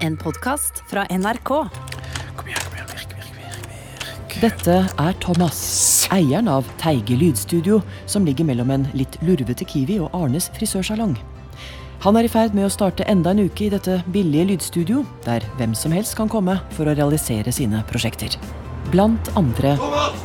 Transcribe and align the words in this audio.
En 0.00 0.16
podkast 0.16 0.82
fra 0.88 1.02
NRK. 1.10 1.48
Kom 2.36 2.46
igjen, 2.48 2.60
kom 2.64 2.76
igjen, 2.76 2.86
virk, 2.88 3.10
virk, 3.16 3.32
virk, 3.36 3.64
virk. 3.68 4.36
Dette 4.40 4.76
er 4.88 5.16
Thomas, 5.20 5.58
eieren 6.08 6.48
av 6.48 6.68
Teige 6.80 7.18
lydstudio, 7.20 7.82
som 8.08 8.24
ligger 8.24 8.46
mellom 8.48 8.72
en 8.72 8.86
litt 8.96 9.18
lurvete 9.20 9.66
Kiwi 9.68 9.98
og 10.00 10.14
Arnes 10.16 10.48
frisørsalong. 10.56 11.18
Han 12.00 12.16
er 12.16 12.24
i 12.24 12.30
ferd 12.32 12.56
med 12.56 12.64
å 12.64 12.72
starte 12.72 13.04
enda 13.12 13.34
en 13.34 13.42
uke 13.44 13.66
i 13.66 13.72
dette 13.74 13.98
billige 14.14 14.46
lydstudio, 14.54 15.02
der 15.26 15.44
hvem 15.58 15.74
som 15.76 15.92
helst 15.92 16.16
kan 16.16 16.32
komme 16.32 16.56
for 16.72 16.88
å 16.88 16.96
realisere 16.96 17.52
sine 17.52 17.82
prosjekter. 17.90 18.38
Blant 18.88 19.28
andre 19.36 19.74
Thomas! 19.82 20.24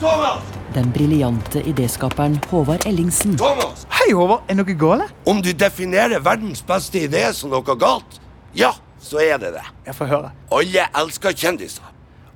Thomas! 0.00 0.56
den 0.72 0.88
briljante 0.94 1.60
idéskaperen 1.68 2.38
Håvard 2.48 2.86
Ellingsen. 2.88 3.36
Thomas! 3.36 3.84
Hei, 3.92 4.14
Håvard. 4.16 4.48
Er 4.48 4.56
noe 4.56 4.78
galt? 4.80 5.12
Om 5.28 5.44
du 5.44 5.52
definerer 5.52 6.24
verdens 6.24 6.64
beste 6.64 7.04
idé 7.04 7.26
som 7.36 7.52
noe 7.52 7.76
galt, 7.76 8.16
ja, 8.56 8.72
så 9.02 9.20
er 9.22 9.38
det 9.42 9.52
det. 9.56 9.64
Jeg 9.88 9.94
får 9.98 10.10
høre. 10.12 10.30
Alle 10.54 10.84
elsker 11.02 11.34
kjendiser. 11.36 11.88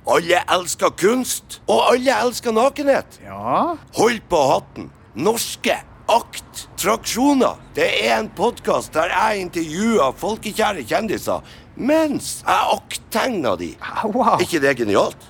Alle 0.07 0.39
elsker 0.55 0.91
kunst. 0.99 1.61
Og 1.67 1.81
alle 1.93 2.13
elsker 2.23 2.53
nakenhet. 2.55 3.19
Ja? 3.25 3.75
Hold 3.97 4.19
på 4.31 4.41
hatten. 4.51 4.89
Norske 5.15 5.77
akt. 6.11 6.65
Traksjoner. 6.79 7.57
Det 7.75 7.87
er 8.05 8.17
en 8.21 8.29
podkast 8.35 8.93
der 8.95 9.11
jeg 9.11 9.41
intervjuer 9.47 10.13
folkekjære 10.19 10.85
kjendiser 10.87 11.55
mens 11.77 12.39
jeg 12.41 12.69
akttegner 12.73 13.57
de. 13.59 13.71
Ah, 13.85 14.05
Wow. 14.09 14.39
Ikke 14.41 14.57
det 14.63 14.71
genialt? 14.79 15.27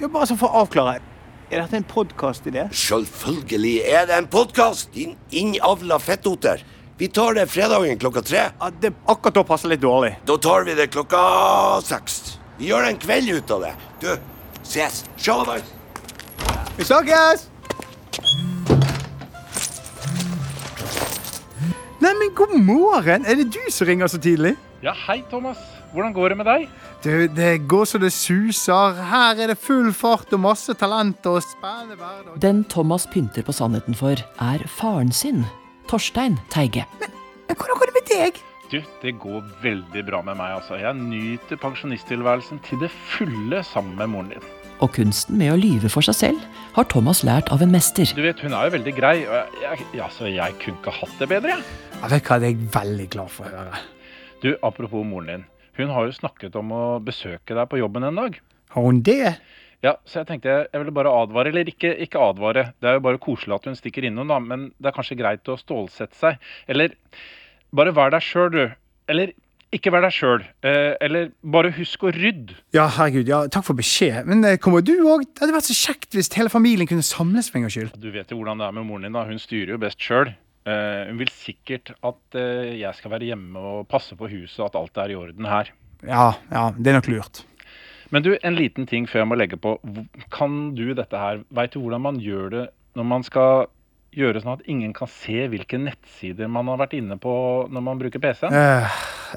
Jo, 0.00 0.08
bare 0.08 0.26
så 0.30 0.36
for 0.40 0.48
å 0.48 0.62
avklare. 0.64 1.00
Er 1.50 1.60
dette 1.64 1.76
en 1.80 1.84
podkast-idé? 1.84 2.68
Selvfølgelig 2.72 3.80
er 3.90 4.06
det 4.08 4.16
en 4.16 4.28
podkast, 4.30 4.92
din 4.94 5.16
innavla 5.34 5.98
fettoter. 6.00 6.62
Vi 7.00 7.08
tar 7.08 7.34
det 7.34 7.46
fredagen 7.46 7.98
klokka 7.98 8.20
tre. 8.22 8.40
Ja, 8.60 8.66
det 8.80 8.92
akkurat 9.08 9.34
da 9.34 9.42
passer 9.48 9.70
litt 9.72 9.80
dårlig. 9.80 10.10
Da 10.28 10.34
tar 10.36 10.66
vi 10.68 10.74
det 10.76 10.90
klokka 10.92 11.20
seks. 11.80 12.16
Vi 12.58 12.66
gjør 12.68 12.90
en 12.90 12.98
kveld 13.00 13.30
ut 13.38 13.52
av 13.54 13.62
det. 13.64 13.70
Du, 14.02 14.08
ses. 14.60 14.98
Sjalabais. 15.16 15.64
Vi 16.76 16.84
snakkes! 16.84 17.46
Neimen, 22.04 22.34
god 22.36 22.52
morgen! 22.68 23.24
Er 23.24 23.40
det 23.40 23.46
du 23.54 23.62
som 23.72 23.88
ringer 23.88 24.12
så 24.12 24.20
tidlig? 24.20 24.52
Ja, 24.84 24.92
hei 25.06 25.22
Thomas. 25.30 25.56
Hvordan 25.94 26.12
går 26.12 26.34
det 26.34 26.36
med 26.42 26.50
deg? 26.50 26.66
Du, 27.00 27.14
det 27.32 27.54
går 27.64 27.88
så 27.88 28.02
det 28.02 28.12
suser. 28.12 29.00
Her 29.08 29.40
er 29.40 29.54
det 29.54 29.56
full 29.56 29.88
fart 29.96 30.36
og 30.36 30.44
masse 30.44 30.76
talent 30.76 31.24
og 31.32 31.40
spennende 31.48 31.96
hverdag. 31.96 32.36
Den 32.44 32.60
Thomas 32.68 33.08
pynter 33.08 33.48
på 33.48 33.56
sannheten 33.56 33.96
for, 33.96 34.20
er 34.36 34.68
faren 34.76 35.16
sin, 35.16 35.46
Torstein 35.88 36.38
Teige. 36.52 36.84
Men 37.00 37.56
hvordan 37.56 37.80
går 37.80 37.90
det 37.90 37.96
med 37.96 38.08
deg? 38.10 38.40
Du, 38.70 38.78
det 39.02 39.16
går 39.18 39.42
veldig 39.64 40.02
bra 40.06 40.20
med 40.22 40.36
meg, 40.38 40.52
altså. 40.60 40.76
Jeg 40.78 40.94
nyter 40.94 41.58
pensjonisttilværelsen 41.58 42.60
til 42.68 42.78
det 42.84 42.90
fulle 43.10 43.64
sammen 43.66 43.96
med 43.98 44.12
moren 44.12 44.34
din. 44.34 44.44
Og 44.80 44.92
kunsten 44.94 45.36
med 45.36 45.52
å 45.52 45.58
lyve 45.60 45.90
for 45.92 46.06
seg 46.06 46.16
selv 46.16 46.44
har 46.76 46.86
Thomas 46.88 47.24
lært 47.26 47.50
av 47.52 47.64
en 47.64 47.72
mester. 47.74 48.06
Du 48.16 48.22
vet, 48.24 48.40
hun 48.40 48.54
er 48.56 48.68
jo 48.68 48.74
veldig 48.78 48.94
grei, 48.96 49.16
og 49.26 49.34
jeg, 49.34 49.64
jeg, 49.64 50.02
altså, 50.06 50.28
jeg 50.30 50.56
kunne 50.62 50.78
ikke 50.78 50.94
hatt 51.00 51.16
det 51.20 51.28
bedre, 51.32 51.56
jeg. 51.56 51.80
Ja, 51.96 52.12
vet 52.14 52.30
hva, 52.30 52.38
det 52.40 52.48
er 52.48 52.54
jeg 52.54 52.70
veldig 52.76 53.08
glad 53.16 53.34
for 53.34 53.48
å 53.50 53.64
høre. 53.64 53.82
Du, 54.40 54.52
apropos 54.64 55.04
moren 55.04 55.32
din. 55.34 55.48
Hun 55.80 55.92
har 55.92 56.06
jo 56.06 56.14
snakket 56.16 56.56
om 56.60 56.72
å 56.76 56.84
besøke 57.04 57.56
deg 57.56 57.68
på 57.70 57.80
jobben 57.80 58.06
en 58.08 58.22
dag. 58.22 58.38
Har 58.72 58.86
hun 58.86 59.02
det? 59.04 59.34
Ja, 59.84 59.94
så 60.04 60.20
jeg 60.20 60.28
tenkte 60.28 60.54
jeg 60.66 60.80
ville 60.82 60.92
bare 60.92 61.12
advare, 61.22 61.48
eller 61.52 61.68
ikke, 61.70 61.94
ikke 62.04 62.20
advare. 62.20 62.70
Det 62.82 62.88
er 62.90 62.98
jo 62.98 63.04
bare 63.06 63.20
koselig 63.22 63.56
at 63.56 63.68
hun 63.70 63.78
stikker 63.78 64.04
innom, 64.04 64.28
da, 64.28 64.36
men 64.42 64.70
det 64.76 64.90
er 64.90 64.96
kanskje 64.96 65.16
greit 65.20 65.48
å 65.48 65.56
stålsette 65.60 66.18
seg. 66.18 66.50
Eller 66.68 66.96
bare 67.72 67.94
vær 67.96 68.12
deg 68.12 68.24
sjøl, 68.26 68.50
du. 68.52 68.66
Eller 69.10 69.32
ikke 69.72 69.92
vær 69.94 70.04
deg 70.04 70.12
sjøl. 70.12 70.44
Eh, 70.66 70.92
eller 71.00 71.30
bare 71.56 71.72
husk 71.78 72.04
å 72.04 72.12
rydde. 72.12 72.58
Ja, 72.76 72.88
herregud, 72.98 73.30
ja, 73.30 73.40
takk 73.52 73.68
for 73.70 73.78
beskjed. 73.78 74.28
Men 74.28 74.44
eh, 74.44 74.58
kommer 74.60 74.84
du 74.84 74.96
òg? 75.00 75.24
Det 75.24 75.44
hadde 75.46 75.56
vært 75.56 75.70
så 75.70 75.78
kjekt 75.78 76.16
hvis 76.18 76.32
hele 76.36 76.52
familien 76.52 76.90
kunne 76.90 77.06
samles 77.06 77.48
for 77.48 77.60
en 77.60 77.68
gangs 77.68 77.78
skyld. 77.78 77.96
Du 78.02 78.10
vet 78.12 78.28
jo 78.28 78.40
hvordan 78.42 78.60
det 78.60 78.68
er 78.68 78.76
med 78.76 78.88
moren 78.88 79.08
din. 79.08 79.16
da. 79.16 79.24
Hun 79.30 79.40
styrer 79.40 79.76
jo 79.76 79.82
best 79.82 80.02
sjøl. 80.02 80.34
hun 80.68 81.16
vil 81.18 81.30
sikkert 81.32 81.94
at 82.04 82.36
eh, 82.36 82.76
jeg 82.82 82.98
skal 82.98 83.14
være 83.14 83.30
hjemme 83.30 83.58
og 83.58 83.86
passe 83.88 84.18
på 84.18 84.28
huset, 84.28 84.60
at 84.66 84.76
alt 84.76 85.00
er 85.00 85.14
i 85.14 85.16
orden 85.18 85.48
her. 85.48 85.72
Ja, 86.04 86.34
ja, 86.50 86.68
det 86.76 86.92
er 86.92 87.00
nok 87.00 87.08
lurt. 87.08 87.46
Men 88.10 88.24
du, 88.26 88.32
en 88.42 88.56
liten 88.58 88.88
ting 88.90 89.06
før 89.06 89.22
jeg 89.22 89.30
må 89.30 89.38
legge 89.38 89.58
på. 89.60 89.76
Kan 90.34 90.74
du 90.78 90.90
dette 90.98 91.18
her? 91.18 91.44
Veit 91.54 91.74
du 91.74 91.80
hvordan 91.82 92.02
man 92.08 92.18
gjør 92.22 92.50
det 92.54 92.64
når 92.98 93.06
man 93.06 93.22
skal 93.26 93.68
gjøre 94.16 94.42
sånn 94.42 94.56
at 94.56 94.66
ingen 94.70 94.92
kan 94.94 95.10
se 95.10 95.46
hvilke 95.52 95.78
nettsider 95.78 96.50
man 96.50 96.66
har 96.72 96.80
vært 96.80 96.96
inne 96.98 97.16
på 97.22 97.32
når 97.70 97.84
man 97.86 98.00
bruker 98.00 98.22
PC? 98.22 98.48
Uh, 98.50 98.90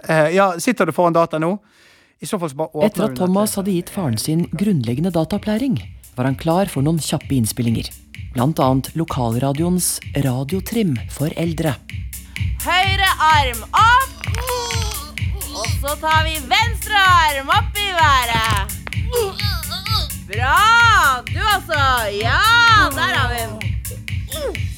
uh, 0.09 0.29
ja, 0.33 0.53
sitter 0.61 0.89
du 0.89 0.95
foran 0.95 1.13
data 1.13 1.37
nå? 1.41 1.55
I 2.23 2.29
så 2.29 2.39
fall 2.39 2.49
så 2.49 2.57
bare 2.63 2.71
åpner 2.73 2.87
Etter 2.89 3.05
at 3.05 3.17
Thomas 3.19 3.57
hadde 3.59 3.75
gitt 3.75 3.91
faren 3.93 4.17
sin 4.17 4.47
grunnleggende 4.55 5.11
dataopplæring, 5.13 5.77
var 6.15 6.29
han 6.29 6.39
klar 6.39 6.71
for 6.71 6.85
noen 6.85 7.01
kjappe 7.03 7.35
innspillinger. 7.35 7.89
Blant 8.33 8.61
annet 8.63 8.89
lokalradioens 8.97 9.99
Radiotrim 10.23 10.95
for 11.13 11.33
eldre. 11.37 11.75
Høyre 12.63 13.09
arm 13.27 13.65
opp. 13.75 14.29
Og 15.53 15.67
så 15.83 15.93
tar 16.01 16.23
vi 16.25 16.39
venstre 16.49 16.97
arm 16.97 17.51
opp 17.53 17.77
i 17.77 17.91
været. 17.99 18.62
Bra! 20.27 20.57
Du 21.29 21.39
altså. 21.55 21.81
Ja, 22.19 22.39
der 22.95 23.13
har 23.17 23.27
vi 23.31 23.37
den. 23.43 23.53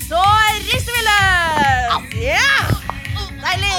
Så 0.09 0.21
rister 0.69 0.93
vi 0.97 1.01
løs. 1.09 2.15
Ja! 2.21 2.49
Deilig. 3.45 3.75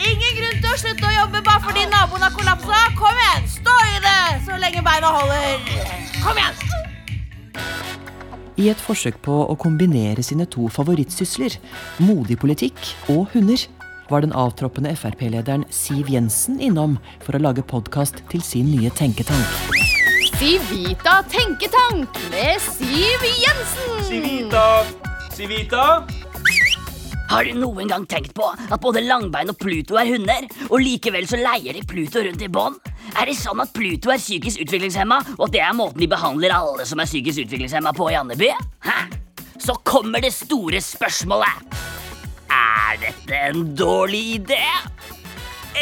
Ingen 0.00 0.36
grunn 0.36 0.58
til 0.62 0.70
å 0.70 0.78
slutte 0.80 1.08
å 1.08 1.14
jobbe 1.14 1.42
bare 1.46 1.62
fordi 1.64 1.86
naboen 1.90 2.24
har 2.26 2.34
kollapsa. 2.34 2.82
Kom 2.98 3.22
igjen, 3.24 3.48
stå 3.54 3.76
i 3.86 3.98
det 4.04 4.20
så 4.46 4.58
lenge 4.60 4.84
beina 4.86 5.12
holder. 5.14 5.58
Kom 6.20 6.40
igjen. 6.40 6.56
I 8.60 8.68
et 8.68 8.80
forsøk 8.84 9.20
på 9.24 9.34
å 9.48 9.54
kombinere 9.56 10.22
sine 10.26 10.44
to 10.50 10.66
favorittsysler, 10.68 11.54
modig 12.04 12.36
politikk 12.42 12.76
og 13.08 13.30
hunder, 13.32 13.62
var 14.10 14.24
den 14.24 14.34
avtroppende 14.36 14.92
Frp-lederen 14.96 15.64
Siv 15.70 16.10
Jensen 16.10 16.60
innom 16.60 16.98
for 17.24 17.38
å 17.38 17.42
lage 17.42 17.62
podkast 17.62 18.22
til 18.32 18.42
sin 18.44 18.70
nye 18.74 18.90
tenketank. 18.98 19.78
Sivita 20.40 21.20
tenketank 21.30 22.16
med 22.32 22.62
Siv 22.64 23.26
Jensen. 23.42 24.02
Sivita, 24.08 24.64
Sivita. 25.36 25.84
Har 27.30 27.46
du 27.46 27.54
noen 27.54 27.86
gang 27.86 28.06
tenkt 28.10 28.32
på 28.34 28.48
at 28.50 28.80
både 28.82 29.04
Langbein 29.06 29.52
og 29.52 29.58
Pluto 29.60 29.94
er 30.00 30.08
hunder, 30.10 30.48
og 30.66 30.80
likevel 30.82 31.28
så 31.30 31.38
leier 31.38 31.76
de 31.78 31.84
Pluto 31.86 32.24
rundt 32.24 32.42
i 32.42 32.50
bånd? 32.50 32.80
Er 33.14 33.30
det 33.30 33.36
sånn 33.38 33.62
at 33.62 33.70
Pluto 33.76 34.10
er 34.10 34.18
psykisk 34.18 34.64
utviklingshemma, 34.64 35.20
og 35.36 35.46
at 35.46 35.54
det 35.54 35.62
er 35.62 35.76
måten 35.78 36.02
de 36.02 36.10
behandler 36.10 36.56
alle 36.56 36.88
som 36.88 36.98
er 36.98 37.10
psykisk 37.10 37.44
utviklingshemma 37.44 37.94
på 37.94 38.10
i 38.10 38.18
Andeby? 38.18 38.50
Hæ? 38.82 38.98
Så 39.62 39.78
kommer 39.86 40.24
det 40.24 40.34
store 40.34 40.82
spørsmålet. 40.82 41.99
Er 42.50 42.98
dette 43.00 43.36
en 43.50 43.74
dårlig 43.78 44.22
idé? 44.40 44.62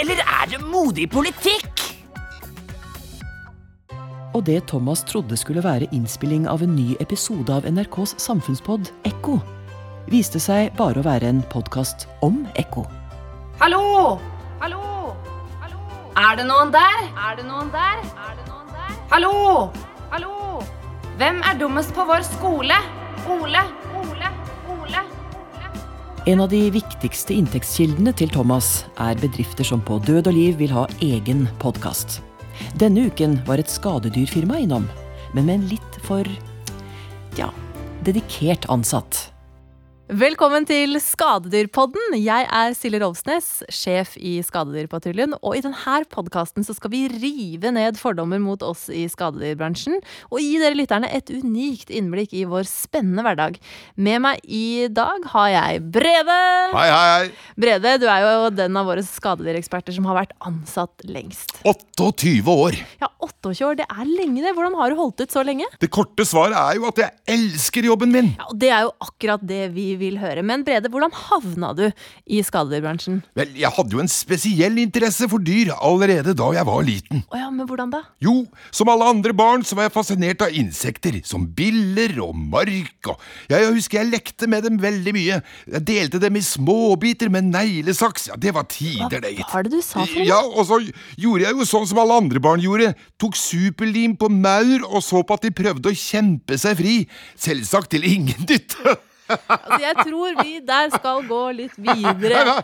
Eller 0.01 0.21
er 0.23 0.51
det 0.53 0.61
modig 0.63 1.09
politikk? 1.11 1.85
Og 4.37 4.45
det 4.47 4.61
Thomas 4.71 5.03
trodde 5.09 5.37
skulle 5.41 5.65
være 5.65 5.89
innspilling 5.97 6.47
av 6.49 6.63
en 6.63 6.77
ny 6.77 6.93
episode 7.01 7.51
av 7.51 7.67
NRKs 7.67 8.15
samfunnspod 8.23 8.93
Ekko, 9.09 9.39
viste 10.13 10.39
seg 10.43 10.71
bare 10.79 11.01
å 11.01 11.07
være 11.07 11.33
en 11.33 11.41
podkast 11.51 12.07
om 12.23 12.45
ekko. 12.61 12.85
Hallo! 13.59 14.19
Hallo! 14.61 14.85
Hallo! 15.65 15.81
Er 16.21 16.39
det 16.39 16.47
noen 16.47 16.71
der? 16.77 17.03
Er 17.17 17.41
det 17.41 17.49
noen 17.49 17.73
der? 17.75 18.05
Er 18.29 18.37
det 18.37 18.47
noen 18.53 18.71
der? 18.77 18.95
Hallo! 19.11 19.35
Hallo! 20.13 20.63
Hvem 21.19 21.43
er 21.43 21.59
dummest 21.59 21.97
på 21.97 22.07
vår 22.07 22.23
skole? 22.29 22.79
Ole! 23.27 23.59
Ole! 23.59 23.78
En 26.29 26.43
av 26.45 26.51
de 26.53 26.67
viktigste 26.69 27.33
inntektskildene 27.33 28.13
til 28.13 28.29
Thomas 28.29 28.83
er 29.01 29.17
bedrifter 29.17 29.65
som 29.65 29.81
på 29.81 29.97
død 30.05 30.27
og 30.29 30.35
liv 30.37 30.59
vil 30.61 30.75
ha 30.77 30.83
egen 31.01 31.47
podkast. 31.63 32.19
Denne 32.77 33.07
uken 33.09 33.39
var 33.47 33.63
et 33.63 33.73
skadedyrfirma 33.73 34.59
innom, 34.61 34.85
men 35.33 35.49
med 35.49 35.55
en 35.55 35.65
litt 35.71 35.97
for 36.05 36.29
ja, 37.39 37.49
dedikert 38.05 38.69
ansatt. 38.69 39.23
Velkommen 40.09 40.65
til 40.65 40.97
Skadedyrpodden. 41.05 42.15
Jeg 42.17 42.47
er 42.49 42.73
Silje 42.73 42.97
Rolfsnes, 43.03 43.49
sjef 43.69 44.15
i 44.17 44.39
Skadedyrpatruljen. 44.41 45.35
Og 45.45 45.59
i 45.59 45.61
denne 45.61 45.99
podkasten 46.09 46.65
skal 46.65 46.95
vi 46.95 47.03
rive 47.13 47.69
ned 47.77 47.99
fordommer 48.01 48.41
mot 48.41 48.65
oss 48.65 48.87
i 48.89 49.03
skadedyrbransjen. 49.13 49.99
Og 50.33 50.41
gi 50.41 50.55
dere 50.63 50.79
lytterne 50.79 51.11
et 51.13 51.29
unikt 51.29 51.93
innblikk 51.93 52.33
i 52.33 52.47
vår 52.49 52.65
spennende 52.65 53.21
hverdag. 53.27 53.59
Med 54.01 54.25
meg 54.25 54.41
i 54.49 54.89
dag 54.89 55.29
har 55.35 55.51
jeg 55.53 55.85
Brede. 55.93 56.39
Hei, 56.73 56.87
hei, 56.89 57.05
hei. 57.13 57.53
Brede, 57.61 57.99
du 58.01 58.09
er 58.09 58.25
jo 58.25 58.49
den 58.57 58.81
av 58.81 58.89
våre 58.89 59.05
skadedyreksperter 59.05 59.93
som 59.93 60.09
har 60.09 60.23
vært 60.23 60.33
ansatt 60.41 61.05
lengst. 61.05 61.59
28 61.69 62.49
år. 62.49 62.81
Ja, 63.05 63.13
28 63.29 63.69
år, 63.69 63.77
det 63.83 63.91
er 63.93 64.09
lenge 64.09 64.41
det. 64.41 64.57
Hvordan 64.57 64.81
har 64.81 64.89
du 64.89 65.03
holdt 65.05 65.21
ut 65.21 65.37
så 65.37 65.45
lenge? 65.45 65.69
Det 65.85 65.93
korte 65.93 66.25
svaret 66.25 66.57
er 66.57 66.81
jo 66.81 66.89
at 66.89 67.05
jeg 67.05 67.37
elsker 67.37 67.93
jobben 67.93 68.17
min. 68.17 68.33
Ja, 68.41 68.49
og 68.49 68.57
Det 68.65 68.73
er 68.73 68.89
jo 68.89 68.97
akkurat 69.05 69.45
det 69.45 69.63
vi 69.77 69.98
vil 70.01 70.19
høre. 70.23 70.45
Men 70.47 70.65
Brede, 70.67 70.91
hvordan 70.93 71.15
havna 71.15 71.73
du 71.77 71.85
i 72.27 72.41
skadedyrbransjen? 72.45 73.21
Vel, 73.39 73.53
jeg 73.59 73.73
hadde 73.77 73.97
jo 73.97 74.03
en 74.03 74.11
spesiell 74.11 74.79
interesse 74.83 75.29
for 75.31 75.43
dyr 75.43 75.75
allerede 75.77 76.35
da 76.39 76.51
jeg 76.57 76.69
var 76.69 76.85
liten. 76.87 77.25
Oh 77.33 77.39
ja, 77.39 77.49
men 77.55 77.69
hvordan 77.69 77.93
da? 77.93 78.03
Jo, 78.25 78.43
som 78.75 78.91
alle 78.93 79.09
andre 79.13 79.35
barn 79.37 79.65
så 79.67 79.79
var 79.79 79.89
jeg 79.89 79.97
fascinert 79.97 80.45
av 80.45 80.55
insekter, 80.55 81.19
som 81.27 81.47
biller 81.59 82.17
og 82.25 82.37
mark, 82.39 83.11
og 83.11 83.53
jeg 83.53 83.73
husker 83.75 84.03
jeg 84.03 84.13
lekte 84.13 84.49
med 84.51 84.67
dem 84.67 84.79
veldig 84.83 85.15
mye. 85.17 85.41
Jeg 85.75 85.85
delte 85.89 86.23
dem 86.23 86.39
i 86.39 86.45
småbiter 86.45 87.33
med 87.33 87.51
neglesaks, 87.53 88.29
ja, 88.31 88.39
det 88.41 88.55
var 88.57 88.69
tider, 88.71 89.21
det, 89.21 89.35
gitt. 89.37 89.47
Hva 89.49 89.61
var 89.61 89.69
det 89.69 89.75
du 89.75 89.83
sa 89.83 90.05
for 90.05 90.15
noe? 90.15 90.29
Ja, 90.29 90.41
og 90.45 90.69
så 90.69 90.81
gjorde 91.19 91.47
jeg 91.47 91.59
jo 91.59 91.69
sånn 91.69 91.89
som 91.91 92.03
alle 92.03 92.21
andre 92.23 92.43
barn 92.43 92.63
gjorde. 92.63 92.93
Tok 93.21 93.39
superlim 93.39 94.17
på 94.19 94.31
maur 94.33 94.87
og 94.89 95.03
så 95.05 95.25
på 95.27 95.39
at 95.39 95.47
de 95.47 95.55
prøvde 95.55 95.93
å 95.93 95.99
kjempe 95.99 96.59
seg 96.61 96.79
fri. 96.79 96.97
Selvsagt 97.39 97.93
til 97.95 98.07
ingen 98.09 98.49
nytte. 98.49 98.99
Altså, 99.29 99.79
jeg 99.83 99.95
tror 100.05 100.39
vi 100.43 100.53
der 100.69 100.91
skal 100.95 101.25
gå 101.29 101.41
litt 101.59 101.75
videre. 101.77 102.57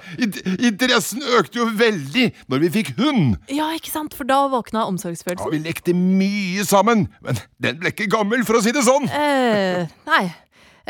Interessen 0.70 1.22
økte 1.38 1.60
jo 1.60 1.66
veldig 1.78 2.26
når 2.50 2.62
vi 2.64 2.70
fikk 2.78 2.94
hund. 2.98 3.36
Ja, 3.52 3.70
ikke 3.76 3.92
sant? 3.92 4.14
For 4.16 4.28
da 4.28 4.42
våkna 4.52 4.86
Ja. 4.90 5.50
Vi 5.52 5.60
lekte 5.64 5.94
mye 5.96 6.64
sammen, 6.68 7.06
men 7.24 7.40
den 7.62 7.78
ble 7.82 7.92
ikke 7.94 8.08
gammel, 8.12 8.44
for 8.48 8.58
å 8.58 8.64
si 8.64 8.72
det 8.74 8.84
sånn. 8.86 9.08
Eh, 9.12 9.84
nei. 10.08 10.24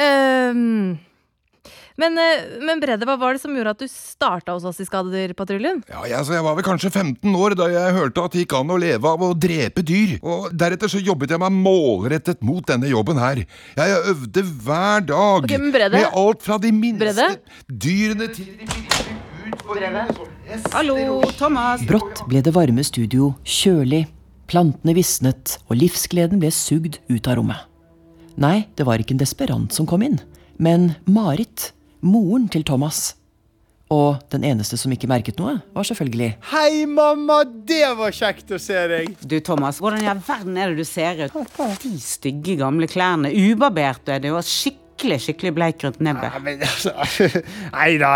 Ehm, 0.00 0.98
men, 2.00 2.16
eh, 2.18 2.44
men 2.66 2.80
Brede, 2.82 3.06
hva 3.06 3.14
var 3.20 3.36
det 3.36 3.42
som 3.44 3.54
gjorde 3.54 3.74
at 3.76 3.82
du 3.84 3.86
starta 3.90 4.54
hos 4.56 4.64
oss 4.66 4.80
i 4.82 4.86
Skadedyrpatruljen? 4.88 5.82
Ja, 5.90 6.00
jeg, 6.10 6.20
så 6.26 6.34
jeg 6.34 6.42
var 6.46 6.56
vel 6.58 6.66
kanskje 6.66 6.90
15 6.90 7.36
år 7.38 7.54
da 7.60 7.68
jeg 7.70 7.94
hørte 7.94 8.24
at 8.24 8.34
det 8.34 8.44
gikk 8.44 8.56
an 8.58 8.72
å 8.74 8.78
leve 8.82 9.12
av 9.12 9.22
å 9.22 9.30
drepe 9.38 9.84
dyr. 9.86 10.16
Og 10.22 10.48
Deretter 10.54 10.90
så 10.90 11.02
jobbet 11.02 11.30
jeg 11.34 11.42
meg 11.42 11.54
målrettet 11.54 12.42
mot 12.42 12.64
denne 12.66 12.90
jobben 12.90 13.20
her. 13.22 13.44
Jeg 13.78 14.00
øvde 14.14 14.42
hver 14.66 15.04
dag. 15.12 15.44
Okay, 15.46 15.60
men 15.62 15.74
Brede? 15.74 16.00
Med 16.00 16.18
alt 16.24 16.42
fra 16.42 16.58
de 16.62 16.72
minste 16.74 17.04
Brede? 17.04 17.28
dyrene 17.68 18.30
til 18.34 18.50
de 18.54 18.66
minste 18.66 19.20
utfordringene. 19.52 20.08
Hallo, 20.74 20.96
Thomas. 21.38 21.84
Brått 21.88 22.24
ble 22.30 22.42
det 22.44 22.52
varme 22.54 22.82
studio 22.86 23.32
kjølig, 23.46 24.06
plantene 24.50 24.94
visnet, 24.96 25.58
og 25.70 25.78
livsgleden 25.80 26.42
ble 26.42 26.50
sugd 26.54 26.98
ut 27.10 27.30
av 27.30 27.38
rommet. 27.38 27.62
Nei, 28.40 28.66
det 28.74 28.84
var 28.88 28.98
ikke 28.98 29.14
en 29.14 29.22
desperant 29.22 29.70
som 29.74 29.86
kom 29.86 30.02
inn, 30.02 30.18
men 30.58 30.94
Marit, 31.06 31.70
moren 32.04 32.48
til 32.52 32.64
Thomas. 32.66 33.14
Og 33.92 34.16
den 34.32 34.46
eneste 34.48 34.78
som 34.80 34.92
ikke 34.94 35.08
merket 35.10 35.36
noe, 35.38 35.58
var 35.74 35.86
selvfølgelig 35.86 36.30
Hei, 36.50 36.84
mamma! 36.88 37.42
Det 37.44 37.84
var 37.98 38.14
kjekt 38.16 38.54
å 38.56 38.60
se 38.60 38.78
deg. 38.90 39.12
Du, 39.20 39.36
Thomas, 39.44 39.80
hvordan 39.82 40.04
i 40.04 40.08
all 40.10 40.22
verden 40.24 40.56
er 40.56 40.72
det 40.72 40.80
du 40.80 40.88
ser 40.88 41.20
ut? 41.26 41.36
De 41.82 41.92
stygge, 42.00 42.56
gamle 42.62 42.88
klærne. 42.90 43.30
Ubarbert 43.52 44.08
er 44.08 44.24
det, 44.24 44.32
og 44.32 44.40
skikkelig, 44.48 45.20
skikkelig 45.26 45.54
bleik 45.56 45.84
rundt 45.84 46.00
nebbet. 46.04 46.32
Ja, 46.32 46.42
men 46.42 46.64
altså, 46.64 46.94
Nei 47.76 47.90
da, 48.00 48.14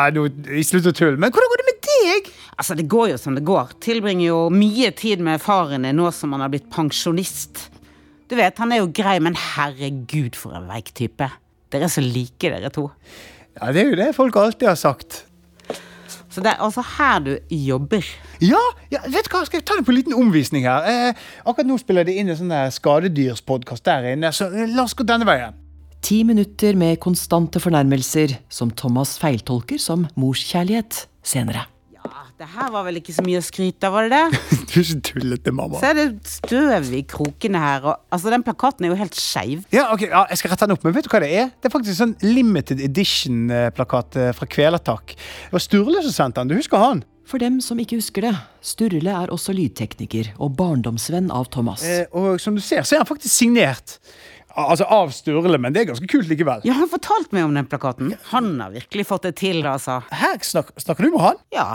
slutt 0.67 0.89
å 0.89 0.97
tulle. 0.97 1.21
Men 1.21 1.35
hvordan 1.35 1.53
går 1.53 1.63
det 1.63 1.69
med 1.69 1.81
deg? 1.91 2.33
Altså, 2.59 2.79
det 2.79 2.89
går 2.91 3.13
jo 3.13 3.21
som 3.21 3.37
det 3.37 3.47
går. 3.47 3.77
Tilbringer 3.85 4.31
jo 4.31 4.45
mye 4.55 4.93
tid 4.97 5.23
med 5.25 5.45
faren 5.45 5.85
din 5.87 6.01
nå 6.01 6.09
som 6.17 6.33
han 6.35 6.47
har 6.47 6.53
blitt 6.55 6.73
pensjonist. 6.75 7.69
Du 8.29 8.37
vet, 8.41 8.57
han 8.61 8.73
er 8.73 8.83
jo 8.83 8.93
grei, 8.93 9.19
men 9.25 9.37
herregud 9.37 10.37
for 10.37 10.57
en 10.57 10.69
veik 10.69 10.91
type. 10.97 11.29
Dere 11.69 11.87
er 11.87 11.93
så 11.93 12.03
like, 12.05 12.49
dere 12.49 12.73
to. 12.73 12.89
Ja, 13.61 13.73
Det 13.73 13.81
er 13.83 13.89
jo 13.91 13.97
det 13.99 14.15
folk 14.17 14.37
alltid 14.37 14.69
har 14.69 14.77
sagt. 14.79 15.25
Så 16.31 16.43
det 16.45 16.53
er 16.53 16.61
altså 16.63 16.83
her 16.85 17.19
du 17.25 17.31
jobber. 17.51 18.05
Ja, 18.45 18.61
ja 18.93 19.01
vet 19.09 19.27
du 19.27 19.33
hva, 19.33 19.41
skal 19.49 19.59
jeg 19.59 19.65
ta 19.67 19.75
det 19.79 19.87
på 19.89 19.91
en 19.91 19.97
liten 19.99 20.15
omvisning 20.15 20.67
her? 20.69 20.85
Eh, 20.87 21.23
akkurat 21.43 21.67
nå 21.67 21.79
spiller 21.81 22.05
de 22.07 22.15
inn 22.21 22.29
en 22.31 22.39
sånn 22.39 22.53
skadedyrspodkast 22.77 23.83
der 23.89 24.13
inne, 24.13 24.31
så 24.37 24.47
eh, 24.53 24.69
la 24.71 24.85
oss 24.85 24.95
gå 24.95 25.07
denne 25.09 25.27
veien. 25.27 25.57
ti 26.05 26.21
minutter 26.25 26.77
med 26.79 27.01
konstante 27.03 27.59
fornærmelser 27.59 28.37
som 28.49 28.71
Thomas 28.71 29.17
feiltolker 29.19 29.81
som 29.83 30.07
morskjærlighet 30.15 31.07
senere. 31.27 31.65
Ja, 31.97 32.07
Det 32.39 32.47
her 32.55 32.71
var 32.71 32.85
vel 32.87 33.01
ikke 33.01 33.13
så 33.17 33.25
mye 33.27 33.41
å 33.41 33.43
skryte 33.49 33.89
av, 33.89 33.93
var 33.97 34.07
det 34.09 34.21
det? 34.21 34.41
Du 34.79 34.85
så 34.87 34.95
tullete, 35.03 35.51
mamma. 35.51 35.81
Så 35.81 35.89
er 35.91 35.97
det 35.99 36.29
støv 36.31 36.93
i 36.95 37.01
krokene 37.11 37.59
her, 37.59 37.83
og 37.83 38.15
altså, 38.15 38.31
den 38.31 38.45
plakaten 38.47 38.87
er 38.87 38.93
jo 38.93 38.99
helt 39.01 39.17
skeiv. 39.19 39.65
Ja, 39.75 39.89
ok, 39.91 40.05
ja, 40.07 40.21
jeg 40.31 40.39
skal 40.39 40.53
rette 40.53 40.69
den 40.69 40.77
opp, 40.77 40.85
men 40.87 40.95
vet 40.95 41.09
du 41.09 41.11
hva 41.11 41.21
det 41.25 41.31
er? 41.35 41.49
Det 41.59 41.67
er 41.67 41.75
faktisk 41.75 41.97
en 41.97 41.99
sånn 42.05 42.37
limited 42.37 42.83
edition-plakat 42.87 44.19
eh, 44.23 44.31
fra 44.39 44.47
Kvelertak. 44.47 45.17
Det 45.19 45.57
var 45.57 45.65
Sturle 45.65 46.05
som 46.07 46.15
sendte 46.15 46.45
den, 46.45 46.55
du 46.55 46.61
husker 46.61 46.79
han? 46.85 47.03
For 47.29 47.43
dem 47.43 47.59
som 47.65 47.83
ikke 47.83 47.99
husker 47.99 48.29
det, 48.29 48.33
Sturle 48.65 49.19
er 49.25 49.35
også 49.35 49.57
lydtekniker 49.59 50.31
og 50.39 50.55
barndomsvenn 50.63 51.35
av 51.35 51.51
Thomas. 51.51 51.83
Eh, 51.83 52.07
og 52.15 52.39
som 52.39 52.55
du 52.55 52.63
ser, 52.63 52.87
så 52.87 53.01
er 53.01 53.03
han 53.03 53.11
faktisk 53.11 53.35
signert. 53.35 53.99
Altså 54.55 54.87
av 54.87 55.11
Sturle, 55.15 55.59
men 55.59 55.75
det 55.75 55.83
er 55.83 55.91
ganske 55.91 56.07
kult 56.07 56.31
likevel. 56.31 56.63
Ja, 56.71 56.79
han 56.79 56.95
fortalte 56.95 57.35
meg 57.35 57.51
om 57.51 57.59
den 57.59 57.67
plakaten. 57.67 58.15
Han 58.31 58.55
har 58.63 58.79
virkelig 58.79 59.11
fått 59.11 59.27
det 59.27 59.41
til, 59.43 59.65
altså. 59.67 60.05
Her 60.15 60.39
snak, 60.47 60.71
snakker 60.79 61.09
du 61.09 61.17
med 61.19 61.25
han? 61.33 61.47
Ja. 61.55 61.73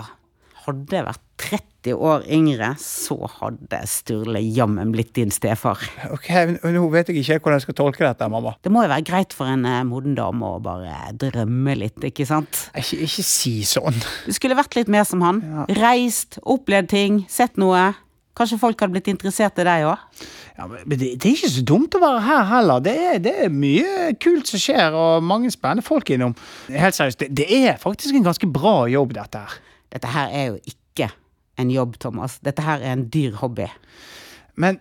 Hadde 0.64 0.96
jeg 0.96 1.04
vært 1.04 1.22
30 1.44 1.96
år 2.08 2.22
yngre, 2.32 2.70
så 2.80 3.16
hadde 3.38 3.80
Sturle 3.90 4.40
jammen 4.40 4.94
blitt 4.94 5.10
din 5.18 5.32
stefar. 5.34 5.82
Ok, 6.14 6.30
men 6.48 6.76
Nå 6.76 6.86
vet 6.92 7.10
jeg 7.10 7.20
ikke 7.20 7.36
hvordan 7.42 7.58
jeg 7.58 7.66
skal 7.66 7.76
tolke 7.82 8.04
dette, 8.06 8.28
mamma. 8.32 8.54
Det 8.64 8.72
må 8.72 8.86
jo 8.86 8.92
være 8.92 9.04
greit 9.04 9.36
for 9.36 9.50
en 9.50 9.66
eh, 9.68 9.82
moden 9.84 10.16
dame 10.16 10.54
å 10.56 10.62
bare 10.64 11.12
drømme 11.20 11.74
litt, 11.82 12.00
ikke 12.08 12.24
sant? 12.28 12.68
Ikke, 12.72 13.02
ikke 13.04 13.26
si 13.28 13.58
sånn. 13.68 14.00
Du 14.24 14.32
skulle 14.32 14.56
vært 14.56 14.78
litt 14.78 14.88
mer 14.92 15.04
som 15.08 15.24
han. 15.26 15.42
Reist, 15.76 16.40
opplevd 16.40 16.88
ting, 16.94 17.20
sett 17.28 17.60
noe. 17.60 17.90
Kanskje 18.34 18.58
folk 18.58 18.80
hadde 18.80 18.96
blitt 18.96 19.12
interessert 19.12 19.60
i 19.62 19.66
deg 19.66 19.84
òg? 19.86 20.24
Ja, 20.56 20.66
men 20.70 20.80
men 20.88 20.98
det, 20.98 21.12
det 21.22 21.28
er 21.28 21.36
ikke 21.36 21.52
så 21.52 21.66
dumt 21.66 21.94
å 21.94 22.00
være 22.02 22.24
her 22.24 22.48
heller. 22.50 22.80
Det 22.82 22.94
er, 23.10 23.20
det 23.22 23.34
er 23.44 23.52
mye 23.52 24.08
kult 24.22 24.48
som 24.50 24.62
skjer, 24.62 24.96
og 24.96 25.22
mange 25.26 25.52
spennende 25.54 25.84
folk 25.86 26.10
innom. 26.14 26.34
Helt 26.72 26.96
seriøst, 26.96 27.20
det, 27.20 27.30
det 27.42 27.46
er 27.60 27.78
faktisk 27.82 28.16
en 28.16 28.26
ganske 28.26 28.48
bra 28.50 28.84
jobb, 28.90 29.14
dette 29.20 29.44
her. 29.44 29.60
Dette 29.94 30.10
her 30.10 30.32
er 30.34 30.50
jo 30.52 30.58
ikke 30.66 31.08
en 31.62 31.70
jobb, 31.70 31.96
Thomas. 32.02 32.40
Dette 32.42 32.64
her 32.66 32.82
er 32.82 32.96
en 32.96 33.06
dyr 33.14 33.36
hobby. 33.38 33.68
Men 34.58 34.80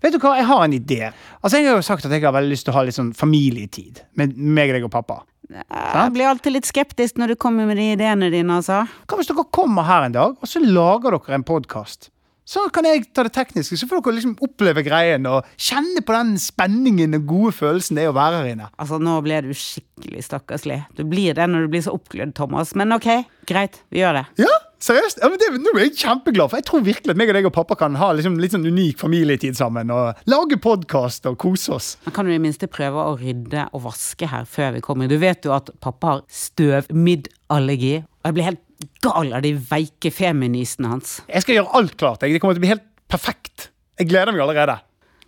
vet 0.00 0.14
du 0.14 0.20
hva, 0.22 0.34
jeg 0.38 0.48
har 0.48 0.64
en 0.64 0.76
idé. 0.76 1.00
Altså, 1.42 1.58
Jeg 1.60 1.68
har 1.68 1.78
jo 1.78 1.84
sagt 1.84 2.06
at 2.08 2.12
jeg 2.12 2.24
har 2.24 2.34
veldig 2.36 2.52
lyst 2.54 2.66
til 2.68 2.72
å 2.74 2.78
ha 2.78 2.84
litt 2.86 2.96
sånn 2.96 3.12
familietid 3.16 4.02
med 4.16 4.36
meg, 4.36 4.72
deg 4.72 4.86
og 4.88 4.92
pappa. 4.94 5.22
Jeg 5.52 6.12
blir 6.14 6.26
alltid 6.26 6.56
litt 6.56 6.66
skeptisk 6.66 7.20
når 7.20 7.34
du 7.34 7.36
kommer 7.38 7.68
med 7.68 7.78
de 7.78 7.92
ideene 7.94 8.32
dine, 8.32 8.56
altså. 8.58 8.82
Hva 9.06 9.18
hvis 9.20 9.28
dere 9.30 9.44
kommer 9.54 9.86
her 9.86 10.08
en 10.08 10.16
dag, 10.16 10.34
og 10.40 10.50
så 10.50 10.62
lager 10.64 11.14
dere 11.14 11.36
en 11.38 11.46
podkast? 11.46 12.10
Så 12.46 12.68
kan 12.70 12.86
jeg 12.86 13.08
ta 13.10 13.24
det 13.26 13.32
tekniske, 13.34 13.74
så 13.74 13.88
får 13.90 14.04
dere 14.04 14.20
liksom 14.20 14.36
oppleve 14.46 14.84
greien 14.86 15.24
og 15.26 15.48
kjenne 15.58 15.98
på 16.06 16.14
den 16.14 16.36
spenningen 16.38 17.18
og 17.18 17.24
gode 17.26 17.54
følelsen 17.56 17.98
det 17.98 18.04
er 18.04 18.12
å 18.12 18.14
være 18.14 18.38
her 18.38 18.50
inne. 18.52 18.68
Altså, 18.78 19.00
nå 19.02 19.16
ble 19.24 19.40
du 19.48 19.50
skikkelig 19.50 20.22
stakkarslig. 20.28 20.78
Du 20.94 21.02
blir 21.10 21.34
det 21.34 21.48
når 21.50 21.66
du 21.66 21.72
blir 21.74 21.82
så 21.82 21.96
oppglødd, 21.96 22.36
Thomas. 22.38 22.70
Men 22.78 22.94
ok, 22.94 23.08
greit, 23.50 23.80
vi 23.90 24.04
gjør 24.04 24.20
det. 24.20 24.22
Ja, 24.44 24.52
seriøst? 24.86 25.18
Ja, 25.24 25.30
men 25.32 25.42
det, 25.42 25.48
nå 25.58 25.72
er 25.74 25.88
jeg 25.88 25.96
kjempeglad, 26.04 26.52
for 26.52 26.60
jeg 26.60 26.68
tror 26.70 26.84
virkelig 26.86 27.16
at 27.16 27.18
meg 27.18 27.32
og 27.32 27.38
deg 27.40 27.48
og 27.50 27.54
pappa 27.56 27.78
kan 27.82 27.98
ha 27.98 28.12
liksom 28.14 28.38
litt 28.38 28.54
sånn 28.54 28.68
unik 28.70 29.02
familietid 29.02 29.58
sammen 29.58 29.90
og 29.94 30.28
lage 30.30 30.60
podkast 30.62 31.26
og 31.26 31.40
kose 31.42 31.74
oss. 31.74 31.88
Men 32.06 32.14
kan 32.14 32.30
du 32.30 32.34
i 32.36 32.38
minste 32.46 32.70
prøve 32.70 33.08
å 33.10 33.16
rydde 33.18 33.66
og 33.72 33.88
vaske 33.88 34.30
her 34.30 34.46
før 34.46 34.76
vi 34.78 34.84
kommer. 34.86 35.10
Du 35.10 35.18
vet 35.18 35.42
jo 35.42 35.56
at 35.56 35.74
pappa 35.82 36.14
har 36.14 36.24
støvmiddallergi, 36.30 37.96
og 38.06 38.30
jeg 38.30 38.38
blir 38.38 38.50
helt 38.52 38.62
gal 39.04 39.32
av 39.36 39.42
de 39.44 39.54
veike 39.70 40.10
feministene 40.14 40.90
hans. 40.90 41.20
Jeg 41.30 41.44
skal 41.44 41.58
gjøre 41.58 41.80
alt 41.80 41.96
klart. 42.00 42.22
Jeg. 42.22 42.36
Det 42.36 42.42
kommer 42.42 42.56
til 42.56 42.62
å 42.62 42.66
bli 42.66 42.74
helt 42.74 42.86
perfekt. 43.10 43.70
Jeg 44.00 44.10
gleder 44.10 44.34
meg 44.34 44.44
allerede. 44.44 44.78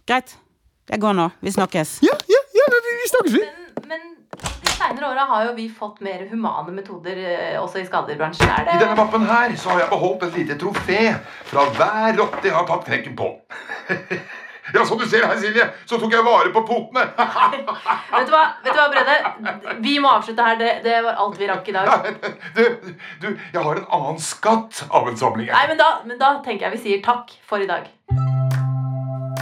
Greit. 0.09 0.37
Jeg 0.89 1.03
går 1.03 1.17
nå. 1.17 1.29
Vi 1.45 1.53
snakkes. 1.53 1.99
Ja, 2.05 2.17
ja, 2.33 2.41
ja, 2.57 2.69
vi, 2.73 2.95
vi 3.03 3.09
snakkes, 3.13 3.37
vi. 3.37 3.45
Men 3.89 4.07
de 4.65 4.73
seinere 4.73 5.11
åra 5.11 5.27
har 5.29 5.47
jo 5.49 5.55
vi 5.59 5.69
fått 5.73 6.01
mer 6.05 6.25
humane 6.31 6.73
metoder 6.73 7.21
eh, 7.21 7.57
også 7.61 7.83
i 7.83 7.87
skadedyrbransjen. 7.89 8.49
Er 8.49 8.73
I 8.73 8.81
denne 8.81 8.97
mappen 8.99 9.25
her 9.29 9.53
så 9.61 9.75
har 9.75 9.85
jeg 9.85 9.93
beholdt 9.93 10.27
et 10.29 10.39
lite 10.43 10.59
trofé 10.61 11.01
fra 11.51 11.69
hver 11.77 12.21
rotte 12.21 12.49
jeg 12.49 12.57
har 12.57 12.69
tatt 12.69 12.87
knekken 12.89 13.17
på. 13.19 13.33
Ja, 14.75 14.85
som 14.85 14.99
du 15.01 15.07
ser 15.09 15.25
her, 15.27 15.37
Silje, 15.41 15.65
så 15.89 15.99
tok 16.01 16.13
jeg 16.13 16.25
vare 16.27 16.53
på 16.53 16.63
potene. 16.69 17.07
vet, 18.13 18.29
du 18.29 18.33
hva, 18.35 18.45
vet 18.65 18.75
du 18.75 18.81
hva, 18.81 18.89
Brede? 18.93 19.17
Vi 19.85 19.97
må 20.03 20.13
avslutte 20.19 20.45
her. 20.45 20.59
Det, 20.61 20.73
det 20.85 20.99
var 21.07 21.21
alt 21.25 21.39
vi 21.41 21.49
rakk 21.51 21.69
i 21.69 21.77
dag. 21.77 21.93
Du, 22.59 22.65
du, 23.23 23.27
jeg 23.53 23.63
har 23.63 23.79
en 23.79 23.87
annen 23.95 24.19
skatt 24.23 24.83
av 24.91 25.07
en 25.09 25.17
samling. 25.19 25.47
Nei, 25.53 25.67
men 25.71 25.79
da, 25.79 25.89
men 26.09 26.19
da 26.21 26.33
tenker 26.45 26.67
jeg 26.67 26.79
vi 26.79 26.81
sier 26.83 27.03
takk 27.05 27.31
for 27.47 27.63
i 27.63 27.69
dag. 27.69 27.87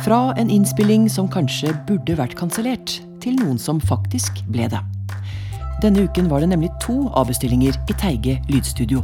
Fra 0.04 0.20
en 0.38 0.50
innspilling 0.52 1.08
som 1.10 1.30
kanskje 1.32 1.72
burde 1.88 2.18
vært 2.18 2.36
kansellert, 2.38 2.98
til 3.24 3.38
noen 3.40 3.58
som 3.58 3.80
faktisk 3.82 4.44
ble 4.52 4.68
det. 4.70 4.82
Denne 5.82 6.06
uken 6.06 6.30
var 6.30 6.44
det 6.44 6.52
nemlig 6.52 6.70
to 6.84 7.08
avbestillinger 7.18 7.74
i 7.90 7.96
Teige 7.98 8.38
lydstudio. 8.52 9.02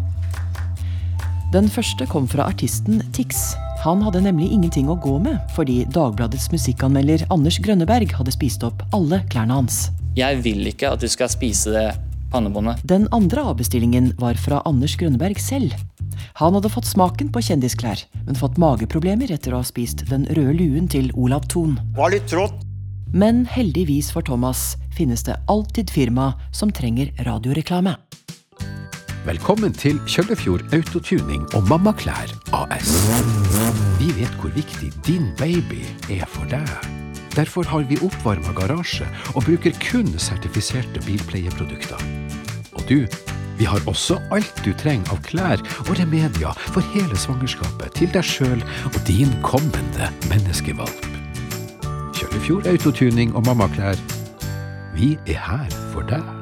Den 1.52 1.68
første 1.68 2.06
kom 2.08 2.28
fra 2.28 2.46
artisten 2.48 3.02
Tix. 3.12 3.52
Han 3.82 3.98
hadde 4.06 4.20
nemlig 4.22 4.46
ingenting 4.54 4.86
å 4.86 4.94
gå 4.94 5.16
med, 5.18 5.40
fordi 5.56 5.80
Dagbladets 5.90 6.44
musikkanmelder 6.52 7.24
Anders 7.34 7.56
Grønneberg 7.58 8.12
hadde 8.14 8.30
spist 8.30 8.62
opp 8.62 8.84
alle 8.94 9.18
klærne 9.32 9.56
hans. 9.58 9.88
Jeg 10.14 10.38
vil 10.44 10.68
ikke 10.70 10.92
at 10.94 11.02
du 11.02 11.08
skal 11.10 11.26
spise 11.32 11.72
det 11.74 11.88
pannebåndet. 12.30 12.84
Den 12.86 13.08
andre 13.10 13.42
avbestillingen 13.50 14.12
var 14.22 14.38
fra 14.38 14.60
Anders 14.70 14.94
Grønneberg 15.00 15.40
selv. 15.42 15.74
Han 16.38 16.54
hadde 16.54 16.70
fått 16.70 16.86
smaken 16.86 17.32
på 17.34 17.42
kjendisklær, 17.42 18.04
men 18.22 18.38
fått 18.38 18.60
mageproblemer 18.62 19.34
etter 19.34 19.50
å 19.50 19.64
ha 19.64 19.66
spist 19.66 20.06
den 20.12 20.28
røde 20.30 20.54
luen 20.60 20.86
til 20.86 21.10
Olav 21.18 21.50
Thon. 21.50 21.74
Var 21.98 22.14
litt 22.14 22.30
trått. 22.30 22.54
Men 23.10 23.42
heldigvis 23.50 24.12
for 24.14 24.22
Thomas 24.22 24.76
finnes 24.94 25.26
det 25.26 25.40
alltid 25.50 25.90
firma 25.90 26.36
som 26.54 26.70
trenger 26.70 27.10
radioreklame. 27.26 27.98
Velkommen 29.22 29.70
til 29.70 30.00
Kjøllefjord 30.10 30.64
Autotuning 30.74 31.44
og 31.54 31.68
Mammaklær 31.70 32.32
AS. 32.58 32.88
Vi 34.00 34.08
vet 34.16 34.32
hvor 34.42 34.50
viktig 34.50 34.88
din 35.06 35.28
baby 35.38 35.84
er 36.10 36.26
for 36.26 36.50
deg. 36.50 36.66
Derfor 37.36 37.62
har 37.70 37.86
vi 37.86 38.00
oppvarma 38.02 38.50
garasje 38.58 39.06
og 39.36 39.46
bruker 39.46 39.78
kun 39.84 40.10
sertifiserte 40.18 41.04
bilpleieprodukter. 41.06 42.02
Og 42.74 42.82
du, 42.90 43.06
vi 43.62 43.70
har 43.70 43.86
også 43.86 44.18
alt 44.34 44.58
du 44.66 44.74
trenger 44.74 45.14
av 45.14 45.22
klær 45.30 45.62
og 45.86 45.94
remedier 46.02 46.58
for 46.74 46.82
hele 46.90 47.14
svangerskapet 47.14 47.94
til 48.02 48.10
deg 48.10 48.26
sjøl 48.26 48.66
og 48.90 49.00
din 49.06 49.30
kommende 49.46 50.10
menneskevalp. 50.34 51.10
Kjøllefjord 52.18 52.66
Autotuning 52.74 53.38
og 53.38 53.46
Mammaklær. 53.46 54.06
Vi 54.98 55.14
er 55.30 55.44
her 55.46 55.82
for 55.94 56.10
deg. 56.10 56.41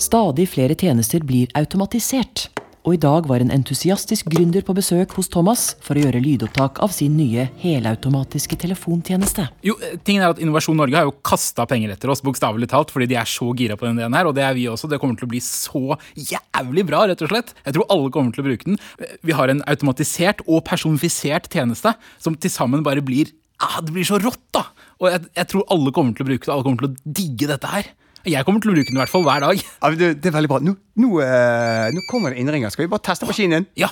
Stadig 0.00 0.46
flere 0.48 0.72
tjenester 0.80 1.20
blir 1.28 1.50
automatisert, 1.58 2.46
og 2.88 2.94
i 2.94 3.00
dag 3.02 3.26
var 3.28 3.42
en 3.44 3.50
entusiastisk 3.52 4.30
gründer 4.32 4.64
på 4.64 4.72
besøk 4.72 5.12
hos 5.18 5.28
Thomas 5.28 5.64
for 5.84 5.98
å 5.98 6.04
gjøre 6.06 6.22
lydopptak 6.24 6.80
av 6.80 6.94
sin 6.96 7.18
nye 7.18 7.44
helautomatiske 7.60 8.56
telefontjeneste. 8.62 9.44
Jo, 9.66 9.74
tingen 10.08 10.24
er 10.24 10.32
at 10.32 10.40
Innovasjon 10.40 10.80
Norge 10.80 10.96
har 10.96 11.04
jo 11.04 11.12
kasta 11.20 11.66
penger 11.68 11.92
etter 11.92 12.14
oss, 12.14 12.24
bokstavelig 12.24 12.70
talt, 12.72 12.94
fordi 12.94 13.10
de 13.12 13.20
er 13.20 13.28
så 13.28 13.50
gira 13.52 13.76
på 13.76 13.90
den 13.90 14.00
ideen 14.00 14.16
her, 14.16 14.30
og 14.30 14.38
det 14.40 14.46
er 14.46 14.56
vi 14.56 14.64
også. 14.72 14.88
Det 14.88 15.02
kommer 15.04 15.20
til 15.20 15.28
å 15.28 15.34
bli 15.34 15.42
så 15.44 15.84
jævlig 16.16 16.88
bra, 16.88 17.04
rett 17.12 17.26
og 17.28 17.34
slett. 17.34 17.52
Jeg 17.68 17.76
tror 17.76 17.92
alle 17.92 18.16
kommer 18.16 18.32
til 18.32 18.46
å 18.46 18.48
bruke 18.48 18.72
den. 18.72 18.80
Vi 19.20 19.36
har 19.36 19.52
en 19.52 19.60
automatisert 19.68 20.40
og 20.46 20.64
personifisert 20.72 21.52
tjeneste 21.52 21.92
som 22.16 22.40
til 22.40 22.56
sammen 22.56 22.88
bare 22.88 23.04
blir 23.04 23.34
ah, 23.60 23.82
Det 23.84 23.92
blir 23.92 24.08
så 24.08 24.16
rått, 24.16 24.46
da! 24.56 24.64
Og 25.04 25.12
jeg, 25.12 25.28
jeg 25.36 25.52
tror 25.52 25.68
alle 25.76 25.92
kommer 25.92 26.16
til 26.16 26.24
å 26.24 26.32
bruke 26.32 26.46
det. 26.46 26.54
Alle 26.56 26.64
kommer 26.64 26.86
til 26.86 26.94
å 26.94 27.18
digge 27.20 27.52
dette 27.52 27.68
her. 27.68 27.96
Jeg 28.28 28.44
kommer 28.44 28.60
til 28.60 28.68
å 28.68 28.74
bruke 28.76 28.90
den 28.90 28.98
i 28.98 29.00
hvert 29.00 29.12
fall 29.12 29.24
hver 29.24 29.40
dag. 29.40 29.60
Ja, 29.80 29.90
det, 29.96 30.10
det 30.20 30.28
er 30.28 30.34
veldig 30.36 30.50
bra. 30.52 30.58
Nå, 30.60 30.74
nå, 31.00 31.10
eh, 31.24 31.86
nå 31.96 32.02
kommer 32.10 32.34
det 32.34 32.42
innringer. 32.42 32.72
Skal 32.72 32.84
vi 32.84 32.90
bare 32.92 33.04
teste 33.06 33.28
maskinen? 33.28 33.64
Ja. 33.80 33.88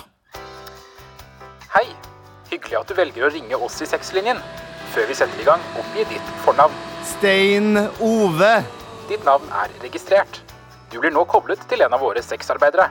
Hei. 1.73 1.87
Hyggelig 2.51 2.79
at 2.79 2.91
du 2.91 2.95
velger 2.97 3.25
å 3.25 3.31
ringe 3.33 3.57
oss 3.57 3.79
i 3.81 3.89
sexlinjen. 3.89 4.37
Før 4.93 5.09
vi 5.09 5.17
setter 5.17 5.41
i 5.41 5.47
gang, 5.47 5.65
oppgi 5.77 6.05
ditt 6.11 6.31
fornavn. 6.45 6.77
Stein 7.09 7.77
Ove. 8.05 8.53
Ditt 9.09 9.25
navn 9.25 9.49
er 9.63 9.73
registrert. 9.81 10.41
Du 10.93 10.99
blir 11.01 11.13
nå 11.13 11.25
koblet 11.29 11.61
til 11.69 11.85
en 11.85 11.93
av 11.93 12.01
våre 12.01 12.21
sexarbeidere. 12.25 12.89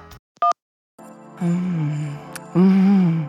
Mm, 1.38 2.14
mm, 2.54 3.26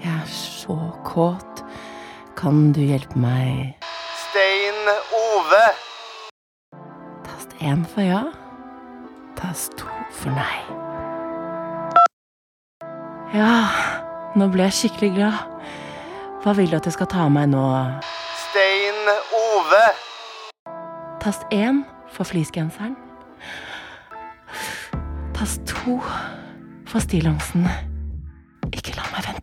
jeg 0.00 0.12
er 0.12 0.28
så 0.32 0.76
kåt. 1.04 1.64
Kan 2.40 2.70
du 2.76 2.80
hjelpe 2.84 3.20
meg? 3.20 3.74
Stein 4.28 4.94
Ove. 5.16 5.66
Én 7.64 7.84
for 7.84 8.02
ja. 8.02 8.22
Tast 9.36 9.72
to 9.76 9.86
for 10.12 10.30
nei. 10.36 10.58
Ja, 13.32 13.54
nå 14.36 14.50
ble 14.52 14.66
jeg 14.68 14.76
skikkelig 14.76 15.14
glad. 15.14 15.38
Hva 16.44 16.52
vil 16.58 16.68
du 16.68 16.76
at 16.76 16.84
jeg 16.84 16.92
skal 16.98 17.08
ta 17.08 17.22
av 17.24 17.32
meg 17.32 17.48
nå? 17.54 17.62
Stein 18.42 19.08
Ove. 19.38 19.86
Tast 21.24 21.48
én 21.56 21.80
for 22.12 22.28
fleecegenseren. 22.28 22.98
Tast 25.32 25.64
to 25.64 25.96
for 26.84 27.00
stillongsen. 27.00 27.64
Ikke 28.74 28.92
la 28.98 29.08
meg 29.08 29.24
vente. 29.30 29.33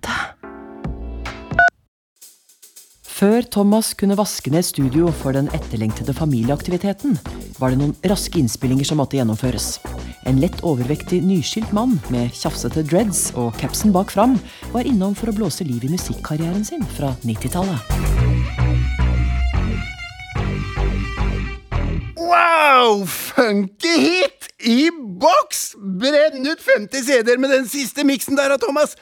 Før 3.21 3.45
Thomas 3.53 3.91
kunne 3.93 4.15
vaske 4.17 4.49
ned 4.49 4.65
studio 4.65 5.11
for 5.13 5.35
den 5.37 5.45
etterlengtede 5.53 6.15
familieaktiviteten, 6.17 7.19
var 7.59 7.69
det 7.69 7.77
noen 7.77 7.91
raske 8.09 8.39
innspillinger 8.41 8.87
som 8.89 8.97
måtte 8.97 9.19
gjennomføres. 9.19 9.75
En 10.25 10.39
lett 10.41 10.63
overvektig 10.65 11.19
nyskilt 11.21 11.69
mann 11.69 11.99
med 12.09 12.33
tjafsete 12.33 12.81
dreads 12.81 13.27
og 13.37 13.53
capsen 13.61 13.93
bak 13.93 14.09
fram 14.09 14.33
var 14.73 14.89
innom 14.89 15.13
for 15.13 15.29
å 15.29 15.35
blåse 15.37 15.61
liv 15.69 15.85
i 15.85 15.91
musikkarrieren 15.93 16.65
sin 16.65 16.81
fra 16.97 17.13
90-tallet. 17.21 17.93
Wow! 22.17 23.05
Funky 23.05 23.95
hit 24.01 24.49
i 24.65 24.89
boks! 24.97 25.75
Brenn 25.77 26.41
ut 26.49 26.69
50 26.73 27.05
CD-er 27.05 27.37
med 27.37 27.53
den 27.53 27.69
siste 27.69 28.01
miksen 28.01 28.41
der 28.41 28.57
Thomas. 28.57 28.97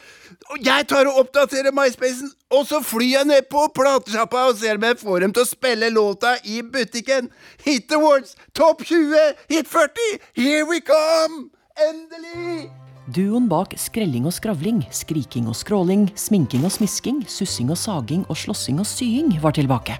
Og 0.49 0.65
jeg 0.65 0.87
tar 0.89 1.05
og 1.05 1.19
oppdaterer 1.21 1.73
MySpacen, 1.75 2.31
og 2.55 2.63
så 2.65 2.79
flyr 2.81 3.19
jeg 3.19 3.27
ned 3.29 3.49
på 3.51 3.67
platesjappa 3.75 4.47
og 4.49 4.57
ser 4.57 4.79
om 4.79 4.87
jeg 4.87 4.97
får 5.01 5.25
dem 5.25 5.35
til 5.35 5.45
å 5.45 5.49
spille 5.49 5.91
låta 5.93 6.37
i 6.47 6.61
butikken. 6.65 7.29
Hit 7.65 7.91
Awards, 7.93 8.33
topp 8.57 8.81
20, 8.87 9.35
hit 9.51 9.69
40, 9.69 10.19
here 10.39 10.65
we 10.65 10.81
come! 10.81 11.49
Endelig! 11.77 12.69
Duoen 13.13 13.47
bak 13.49 13.75
skrelling 13.77 14.27
og 14.29 14.33
skravling, 14.35 14.83
skriking 14.93 15.47
og 15.49 15.57
skråling, 15.57 16.07
sminking 16.17 16.65
og 16.65 16.73
smisking, 16.75 17.23
sussing 17.29 17.71
og 17.73 17.79
saging 17.81 18.25
og 18.29 18.37
slåssing 18.37 18.81
og 18.81 18.85
sying 18.89 19.35
var 19.43 19.57
tilbake. 19.57 19.97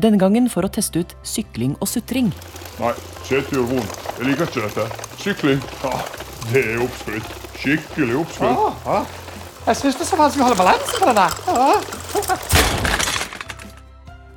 Denne 0.00 0.20
gangen 0.20 0.48
for 0.52 0.64
å 0.64 0.72
teste 0.72 1.04
ut 1.04 1.12
sykling 1.26 1.74
og 1.80 1.88
sutring. 1.90 2.32
Nei, 2.80 2.94
setet 3.28 3.52
gjør 3.52 3.68
vondt. 3.74 4.00
Jeg 4.16 4.30
liker 4.30 4.48
ikke 4.48 4.64
dette. 4.68 5.04
Sykling, 5.20 5.62
ja, 5.84 5.94
det 6.50 6.64
er 6.74 6.82
oppskrytt. 6.84 7.38
Skikkelig 7.60 8.20
oppskrytt. 8.22 8.64
Ah, 8.66 9.00
ah. 9.00 9.25
Jeg 9.66 9.76
syns 9.80 9.96
det 9.98 10.04
er 10.04 10.08
så 10.12 10.16
vanskelig 10.20 10.44
å 10.44 10.46
holde 10.46 10.60
balansen 10.60 11.00
på 11.02 11.06
det 11.10 11.14
der. 11.18 11.32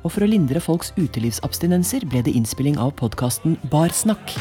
Og 0.00 0.10
for 0.10 0.24
å 0.26 0.28
lindre 0.30 0.58
folks 0.64 0.90
utelivsabstinenser 0.96 2.02
ble 2.10 2.24
det 2.26 2.32
innspilling 2.34 2.80
av 2.82 2.90
podkasten 2.98 3.54
Barsnakk. 3.70 4.34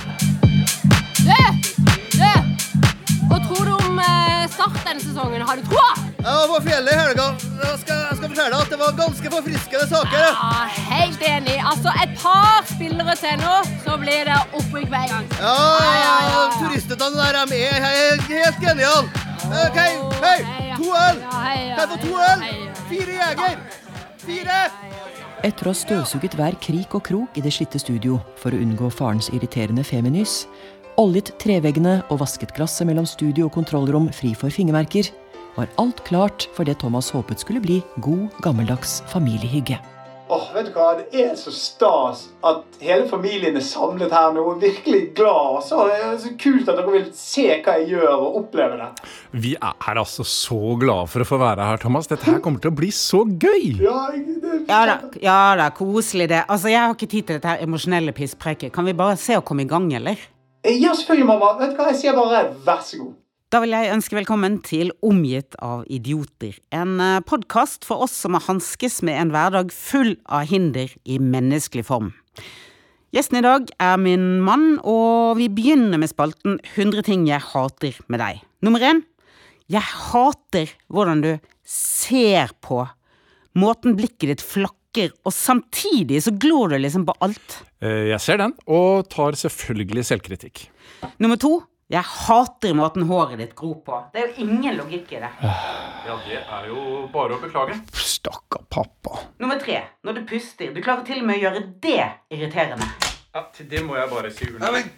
Du! 1.19 1.41
Du! 2.15 2.31
Hva 3.29 3.37
tror 3.43 3.69
du 3.69 3.73
om 3.75 4.01
eh, 4.01 4.47
start 4.49 4.79
denne 4.87 5.03
sesongen? 5.03 5.45
Har 5.45 5.61
du 5.61 5.67
troa? 5.69 5.91
Jeg 6.17 6.25
var 6.25 6.47
på 6.55 6.59
fjellet 6.65 6.89
i 6.89 6.97
helga. 7.03 7.27
Jeg 7.37 7.77
skal, 7.83 8.01
jeg 8.07 8.17
skal 8.17 8.25
fortelle 8.25 8.49
deg 8.49 8.57
at 8.57 8.73
det 8.73 8.79
var 8.81 8.97
ganske 8.97 9.33
forfriskende 9.35 9.87
saker. 9.93 10.25
Ja, 10.25 10.65
helt 10.89 11.21
enig. 11.35 11.57
Altså, 11.69 11.93
et 12.01 12.17
par 12.23 12.65
spillere 12.71 13.13
til 13.21 13.37
nå, 13.43 13.55
så 13.85 13.99
blir 14.01 14.25
det 14.31 14.41
opprykk 14.47 14.89
hver 14.89 15.07
gang. 15.13 15.29
Ja, 15.37 15.53
ja, 15.53 15.93
ja. 16.01 16.17
ja. 16.33 16.41
Turistene 16.57 17.13
der 17.13 17.43
de 17.53 17.61
er 17.67 17.77
helt, 17.85 18.57
geniale. 18.65 19.27
OK, 19.49 19.77
hei, 20.25 20.68
to 20.89 20.95
øl. 20.97 21.21
Kan 21.21 21.79
jeg 21.79 21.89
få 21.89 21.97
to 22.03 22.15
øl? 22.17 22.41
Fire 22.89 23.15
jeger. 23.21 23.59
Fire. 24.25 24.57
Etter 25.43 25.69
å 25.69 25.71
ha 25.71 25.77
støvsuget 25.77 26.35
hver 26.35 26.57
krik 26.63 26.95
og 26.97 27.05
krok 27.07 27.37
i 27.39 27.43
det 27.45 27.53
slitte 27.55 27.79
studio 27.79 28.19
for 28.39 28.51
å 28.51 28.59
unngå 28.59 28.89
farens 28.91 29.29
irriterende 29.31 29.85
feminys, 29.87 30.43
oljet 30.99 31.31
treveggene 31.39 32.01
og 32.09 32.19
vasket 32.25 32.51
glasset 32.57 32.89
mellom 32.89 33.07
studio 33.07 33.47
og 33.47 33.55
kontrollrom 33.55 34.09
fri 34.15 34.33
for 34.35 34.51
fingermerker, 34.51 35.13
var 35.55 35.71
alt 35.81 36.03
klart 36.07 36.49
for 36.55 36.67
det 36.67 36.79
Thomas 36.81 37.09
håpet 37.15 37.39
skulle 37.39 37.63
bli 37.63 37.79
god, 38.03 38.27
gammeldags 38.43 38.99
familiehygge. 39.13 39.79
Vet 40.53 40.69
du 40.69 40.71
hva? 40.73 40.87
Det 40.97 41.21
er 41.21 41.35
så 41.37 41.51
stas 41.53 42.23
at 42.45 42.79
hele 42.81 43.05
familien 43.09 43.57
er 43.59 43.65
samlet 43.65 44.13
her 44.13 44.31
nå. 44.35 44.43
og 44.53 44.63
Virkelig 44.63 45.01
glad. 45.17 45.59
Så, 45.67 45.83
det 45.89 45.97
er 45.99 46.15
så 46.23 46.31
kult 46.41 46.71
at 46.71 46.79
dere 46.79 46.93
vil 46.95 47.05
se 47.17 47.45
hva 47.65 47.75
jeg 47.79 47.91
gjør 47.93 48.07
og 48.15 48.39
oppleve 48.41 48.79
det. 48.79 48.89
Vi 49.45 49.53
er 49.55 50.01
altså 50.03 50.25
så 50.27 50.59
glade 50.81 51.07
for 51.11 51.25
å 51.25 51.29
få 51.29 51.39
være 51.41 51.69
her, 51.69 51.81
Thomas. 51.83 52.09
Dette 52.09 52.27
her 52.29 52.41
kommer 52.43 52.63
til 52.63 52.73
å 52.73 52.77
bli 52.79 52.91
så 52.95 53.23
gøy! 53.29 53.77
Ja, 53.83 54.01
det 54.15 54.65
Ja 54.69 54.81
da, 54.89 54.97
ja 55.21 55.39
da, 55.59 55.69
koselig 55.75 56.29
det. 56.33 56.43
Altså, 56.47 56.73
Jeg 56.73 56.81
har 56.81 56.97
ikke 56.97 57.11
tid 57.13 57.29
til 57.29 57.39
dette 57.39 57.53
her 57.53 57.63
emosjonelle 57.65 58.15
pisspreket. 58.17 58.73
Kan 58.73 58.89
vi 58.89 58.97
bare 58.97 59.17
se 59.21 59.37
å 59.37 59.45
komme 59.45 59.67
i 59.67 59.69
gang, 59.69 59.91
eller? 59.93 60.19
Ja, 60.65 60.91
selvfølgelig, 60.91 61.25
mamma. 61.29 61.55
Vet 61.61 61.73
du 61.73 61.79
hva? 61.79 61.91
Jeg 61.93 62.01
sier 62.01 62.17
bare 62.17 62.47
vær 62.65 62.81
så 62.85 63.03
god. 63.05 63.17
Da 63.49 63.63
vil 63.63 63.71
jeg 63.73 63.89
ønske 63.89 64.13
velkommen 64.13 64.59
til 64.61 64.91
Omgitt 65.05 65.55
av 65.65 65.81
idioter. 65.89 66.53
En 66.69 66.99
podkast 67.25 67.85
for 67.87 68.03
oss 68.05 68.13
som 68.13 68.35
har 68.37 68.43
hanskes 68.45 68.99
med 69.05 69.17
en 69.17 69.31
hverdag 69.33 69.71
full 69.73 70.11
av 70.29 70.45
hinder 70.51 70.91
i 71.09 71.17
menneskelig 71.17 71.87
form. 71.87 72.11
Gjesten 73.09 73.39
i 73.39 73.41
dag 73.41 73.71
er 73.81 73.95
min 73.97 74.27
mann, 74.45 74.75
og 74.85 75.39
vi 75.39 75.47
begynner 75.49 75.97
med 75.97 76.11
spalten 76.11 76.59
100 76.75 77.07
ting 77.07 77.23
jeg 77.25 77.41
hater 77.41 77.97
med 78.05 78.21
deg. 78.21 78.43
Nummer 78.61 78.85
én. 78.85 79.01
Jeg 79.69 79.81
hater 79.81 80.69
hvordan 80.93 81.25
du 81.25 81.31
ser 81.65 82.53
på. 82.61 82.83
Måten 83.57 83.97
blikket 83.97 84.29
ditt 84.35 84.45
flakker, 84.45 85.09
og 85.25 85.33
samtidig 85.33 86.21
så 86.21 86.35
glor 86.37 86.69
du 86.69 86.77
liksom 86.77 87.07
på 87.09 87.17
alt. 87.25 87.63
Eh, 87.81 88.13
Jeg 88.13 88.21
ser 88.21 88.37
den, 88.45 88.53
og 88.69 89.09
tar 89.09 89.33
selvfølgelig 89.33 90.05
selvkritikk. 90.05 90.67
Nummer 91.17 91.41
to. 91.41 91.63
Jeg 91.89 92.05
hater 92.05 92.75
måten 92.77 93.07
håret 93.09 93.39
ditt 93.41 93.55
gror 93.57 93.79
på. 93.81 93.99
Det 94.13 94.21
er 94.21 94.27
jo 94.29 94.43
ingen 94.45 94.75
logikk 94.77 95.09
i 95.17 95.21
det. 95.23 95.29
Ja, 95.41 96.17
det 96.27 96.37
er 96.37 96.67
jo 96.69 97.07
bare 97.09 97.33
å 97.33 97.39
beklage. 97.41 97.79
Stakkar 97.97 98.61
pappa. 98.69 99.23
Nummer 99.41 99.57
tre. 99.57 99.79
Når 100.05 100.19
du 100.19 100.21
puster. 100.29 100.69
Du 100.75 100.83
klarer 100.85 101.01
til 101.07 101.23
og 101.23 101.25
med 101.31 101.39
å 101.39 101.43
gjøre 101.47 101.63
det 101.81 101.95
irriterende. 102.29 102.85
Ja, 103.33 103.41
til 103.57 103.65
det 103.73 103.81
må 103.87 103.97
jeg 103.97 104.09
bare 104.13 104.29
si 104.29 104.45
Ja, 104.45 104.51
unnskyld. 104.53 104.73
men 104.77 104.91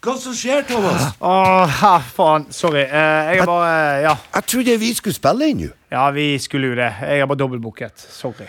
Hva 0.00 0.14
som 0.16 0.32
skjer, 0.40 0.64
Thomas? 0.68 1.04
Åh, 1.20 2.00
faen. 2.16 2.48
Sorry. 2.54 2.86
Eh, 2.86 3.32
jeg 3.34 3.42
er 3.42 3.46
bare 3.46 4.02
Ja. 4.06 4.16
Jeg 4.38 4.46
trodde 4.54 4.78
vi 4.80 4.92
skulle 4.94 5.14
spille 5.20 5.48
inn, 5.52 5.60
jo. 5.68 5.70
Ja, 5.92 6.10
vi 6.16 6.38
skulle 6.38 6.68
jo 6.72 6.74
det. 6.80 6.94
Jeg 7.02 7.20
er 7.20 7.26
bare 7.26 7.38
dobbeltbooket. 7.44 7.98
Sorry. 8.08 8.48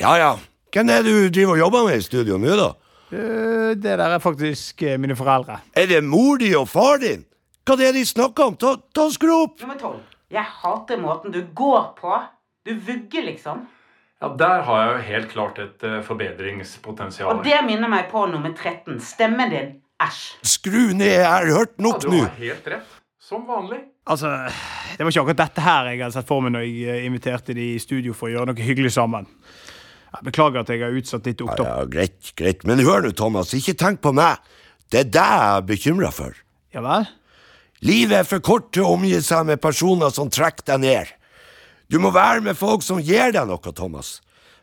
Ja, 0.00 0.14
ja. 0.16 0.36
Hvem 0.72 0.88
er 0.88 1.02
det 1.02 1.12
du 1.12 1.28
driver 1.28 1.52
og 1.58 1.58
jobber 1.58 1.88
med 1.90 1.98
i 1.98 2.02
studio 2.08 2.38
nå, 2.38 2.56
da? 2.56 2.72
Eh, 3.12 3.72
det 3.74 3.96
der 3.98 4.06
er 4.14 4.18
faktisk 4.22 4.82
eh, 4.86 4.98
mine 5.00 5.16
foreldre. 5.18 5.60
Er 5.76 5.86
det 5.90 6.04
mor 6.04 6.38
di 6.38 6.52
og 6.54 6.68
far 6.70 7.00
din? 7.02 7.24
Hva 7.66 7.74
er 7.76 7.82
det 7.90 7.94
de 8.00 8.04
snakker 8.06 8.50
om? 8.50 8.56
Ta, 8.58 8.76
ta 8.94 9.08
skru 9.12 9.32
opp! 9.42 9.60
Nummer 9.64 9.78
tolv. 9.80 10.00
Jeg 10.30 10.46
hater 10.62 10.98
måten 11.02 11.32
du 11.34 11.40
går 11.58 11.92
på. 11.98 12.20
Du 12.66 12.74
vugger, 12.86 13.24
liksom. 13.26 13.64
Ja, 14.22 14.28
Der 14.38 14.62
har 14.66 14.80
jeg 14.84 14.90
jo 14.92 15.02
helt 15.08 15.28
klart 15.32 15.58
et 15.58 15.82
eh, 15.86 16.00
forbedringspotensial. 16.06 17.30
Og 17.32 17.44
det 17.44 17.56
minner 17.66 17.88
meg 17.90 18.10
på 18.12 18.26
nummer 18.30 18.52
13. 18.54 18.98
Stemmen 19.00 19.50
din. 19.52 19.70
Æsj. 20.00 20.22
Skru 20.46 20.92
ned, 20.96 21.06
jeg 21.18 21.26
har 21.26 21.46
hørt 21.50 21.74
Ja, 21.78 21.82
nok 21.84 22.00
du 22.02 22.10
nå. 22.12 22.22
har 22.24 22.36
helt 22.38 22.68
rett. 22.72 22.96
Som 23.20 23.42
vanlig. 23.46 23.82
Altså, 24.10 24.30
det 24.96 25.04
var 25.04 25.10
ikke 25.12 25.20
akkurat 25.22 25.42
dette 25.44 25.62
her 25.62 25.88
jeg 25.90 26.00
hadde 26.00 26.14
sett 26.16 26.26
for 26.30 26.40
meg 26.42 26.54
når 26.54 26.64
jeg 26.66 26.94
eh, 26.94 27.04
inviterte 27.06 27.54
de 27.54 27.66
i 27.74 27.78
studio 27.82 28.14
for 28.16 28.26
å 28.30 28.32
gjøre 28.32 28.48
noe 28.50 28.64
hyggelig 28.64 28.94
sammen. 28.96 29.28
Jeg 30.10 30.26
beklager 30.26 30.64
at 30.64 30.70
jeg 30.72 30.82
har 30.82 30.96
utsatt 30.98 31.26
ditt 31.26 31.42
opptak. 31.44 31.66
Ja, 31.66 31.84
greit, 31.86 32.32
greit. 32.38 32.64
Men 32.66 32.82
hør 32.82 33.04
nå, 33.06 33.12
Thomas. 33.16 33.52
Ikke 33.54 33.76
tenk 33.78 34.00
på 34.02 34.12
meg. 34.16 34.42
Det 34.90 35.04
er 35.04 35.10
deg 35.14 35.34
jeg 35.36 35.56
er 35.56 35.66
bekymra 35.68 36.10
for. 36.14 36.38
Ja 36.74 36.82
vel? 36.82 37.06
Livet 37.86 38.18
er 38.18 38.26
for 38.28 38.42
kort 38.44 38.72
til 38.74 38.84
å 38.84 38.96
omgi 38.96 39.14
seg 39.24 39.46
med 39.48 39.62
personer 39.62 40.10
som 40.12 40.28
trekker 40.32 40.66
deg 40.72 40.82
ned. 40.82 41.12
Du 41.90 41.98
må 42.02 42.10
være 42.14 42.42
med 42.44 42.58
folk 42.58 42.84
som 42.86 43.00
gir 43.02 43.32
deg 43.34 43.48
noe, 43.48 43.72
Thomas. 43.74 44.18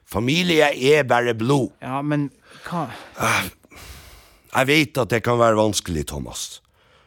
Familie 0.07 0.69
er 0.71 1.07
bare 1.07 1.33
blod. 1.35 1.73
Ja, 1.83 2.01
men 2.01 2.29
hva 2.67 2.85
Jeg 3.17 4.67
vet 4.69 4.99
at 5.01 5.11
det 5.11 5.23
kan 5.25 5.39
være 5.39 5.59
vanskelig, 5.59 6.05
Thomas. 6.07 6.61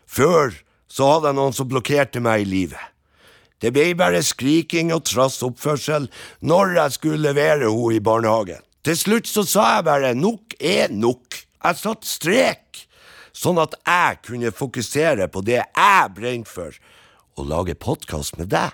Før 0.04 0.52
så 0.90 1.06
hadde 1.14 1.30
jeg 1.30 1.38
noen 1.38 1.56
som 1.56 1.68
blokkerte 1.70 2.20
meg 2.20 2.44
i 2.44 2.50
livet. 2.50 2.89
Det 3.60 3.72
ble 3.76 3.90
bare 3.98 4.22
skriking 4.24 4.92
og 4.94 5.04
trass 5.08 5.42
oppførsel 5.44 6.08
når 6.40 6.76
jeg 6.78 6.96
skulle 6.96 7.22
levere 7.28 7.68
henne 7.68 7.96
i 7.96 8.00
barnehagen. 8.00 8.62
Til 8.80 8.96
slutt 8.96 9.28
så 9.28 9.44
sa 9.44 9.66
jeg 9.76 9.86
bare 9.90 10.14
nok 10.16 10.56
er 10.56 10.92
nok. 10.92 11.42
Jeg 11.60 11.76
satte 11.76 12.08
strek, 12.08 12.86
sånn 13.36 13.60
at 13.60 13.76
jeg 13.84 14.20
kunne 14.24 14.52
fokusere 14.56 15.28
på 15.28 15.44
det 15.44 15.60
jeg 15.60 16.14
brenner 16.16 16.48
for, 16.48 16.72
å 17.36 17.44
lage 17.44 17.76
podkast 17.76 18.40
med 18.40 18.48
deg. 18.52 18.72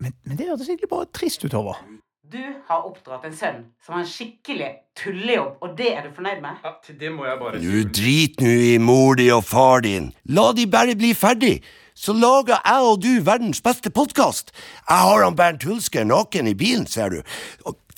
Men, 0.00 0.12
men 0.28 0.36
det 0.36 0.50
hørtes 0.50 0.68
egentlig 0.68 0.90
bare 0.92 1.08
trist 1.16 1.44
ut, 1.46 1.56
Håvard. 1.56 1.80
Du 2.34 2.42
har 2.66 2.86
oppdratt 2.88 3.24
en 3.28 3.34
sønn 3.36 3.58
som 3.84 3.94
har 3.94 4.02
en 4.02 4.10
skikkelig 4.10 4.68
tullejobb, 4.98 5.60
og 5.62 5.76
det 5.78 5.90
er 5.94 6.04
du 6.04 6.14
fornøyd 6.16 6.40
med? 6.42 6.60
Ja, 6.64 6.72
til 6.82 6.96
det 6.98 7.12
må 7.14 7.28
jeg 7.28 7.38
bare 7.40 7.60
Du 7.62 7.92
drit 7.94 8.40
nå 8.42 8.52
i 8.72 8.76
mor 8.82 9.16
di 9.20 9.28
og 9.32 9.44
far 9.46 9.84
din. 9.84 10.10
La 10.34 10.48
de 10.56 10.64
bare 10.68 10.96
bli 10.98 11.12
ferdig. 11.16 11.58
Så 12.04 12.12
lager 12.12 12.58
jeg 12.58 12.84
og 12.84 12.98
du 13.00 13.12
verdens 13.24 13.62
beste 13.64 13.88
podkast. 13.88 14.50
Jeg 14.90 15.04
har 15.06 15.22
han 15.24 15.36
Bernt 15.38 15.62
Hulsker 15.64 16.04
naken 16.04 16.50
i 16.50 16.52
bilen, 16.52 16.84
ser 16.84 17.14
du. 17.14 17.22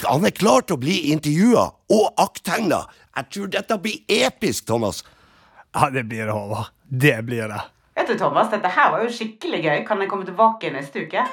Han 0.07 0.27
er 0.29 0.35
klar 0.37 0.63
til 0.63 0.77
å 0.77 0.83
bli 0.85 0.95
intervjua 1.11 1.65
og 1.91 2.21
akttegna. 2.23 2.85
Jeg 3.17 3.33
tror 3.35 3.49
dette 3.51 3.79
blir 3.83 4.05
episk, 4.07 4.69
Thomas. 4.69 5.03
Ja, 5.75 5.89
det 5.91 6.05
blir 6.07 6.23
det, 6.29 6.37
Håvard. 6.37 6.71
Det 6.87 7.17
blir 7.27 7.51
det. 7.51 7.59
Vet 7.99 8.13
du, 8.13 8.15
Thomas, 8.21 8.53
dette 8.53 8.71
her 8.77 8.93
var 8.95 9.03
jo 9.03 9.11
skikkelig 9.11 9.63
gøy. 9.65 9.81
Kan 9.89 10.05
jeg 10.05 10.13
komme 10.13 10.29
tilbake 10.29 10.71
neste 10.71 11.03
uke? 11.03 11.27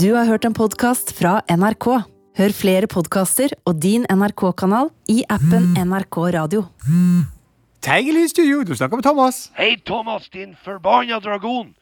Du 0.00 0.08
har 0.16 0.24
hørt 0.24 0.48
en 0.48 0.56
podkast 0.56 1.12
fra 1.18 1.42
NRK. 1.52 2.19
Hør 2.40 2.54
flere 2.56 2.88
podkaster 2.88 3.52
og 3.68 3.82
din 3.84 4.06
NRK-kanal 4.08 4.86
i 5.12 5.18
appen 5.28 5.74
NRK 5.76 6.16
Radio. 6.38 6.62
Teigelig 7.84 8.30
studio, 8.32 8.62
du 8.64 8.72
snakker 8.72 8.96
med 8.96 9.04
Thomas. 9.04 9.40
Hei, 9.58 9.74
Thomas, 9.84 10.30
din 10.32 10.54
forbanna 10.64 11.18
dragon. 11.20 11.74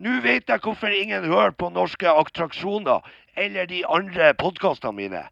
Nå 0.00 0.14
vet 0.24 0.48
jeg 0.48 0.64
hvorfor 0.64 0.88
ingen 0.88 1.28
hører 1.28 1.52
på 1.52 1.68
norske 1.68 2.08
attraksjoner 2.08 3.04
eller 3.36 3.68
de 3.68 3.82
andre 3.84 4.32
podkastene 4.40 4.96
mine. 4.96 5.22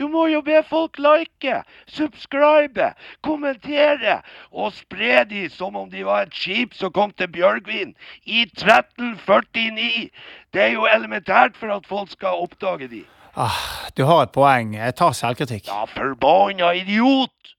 Du 0.00 0.08
må 0.08 0.24
jo 0.32 0.40
be 0.40 0.64
folk 0.64 0.96
like, 0.96 1.60
subscribe, 1.84 2.94
kommentere 3.20 4.22
og 4.48 4.72
spre 4.72 5.26
de 5.28 5.50
som 5.52 5.76
om 5.76 5.92
de 5.92 6.08
var 6.08 6.30
et 6.30 6.32
skip 6.32 6.72
som 6.80 6.96
kom 6.96 7.12
til 7.12 7.28
Bjørgvin 7.28 7.92
i 8.24 8.48
1349. 8.48 10.08
Det 10.56 10.68
er 10.70 10.76
jo 10.80 10.88
elementært 10.88 11.60
for 11.60 11.76
at 11.76 11.84
folk 11.84 12.16
skal 12.16 12.40
oppdage 12.48 12.88
de. 12.88 13.04
Ah, 13.36 13.54
du 13.96 14.04
har 14.04 14.22
et 14.26 14.32
poeng. 14.34 14.74
Jeg 14.74 14.94
tar 14.98 15.12
selvkritikk. 15.16 15.68
Ja, 15.70 15.84
forbanna 15.86 16.72
idiot! 16.74 17.54